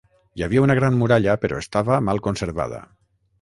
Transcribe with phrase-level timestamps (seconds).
[0.37, 2.81] Hi havia una gran muralla però estava mal conservada.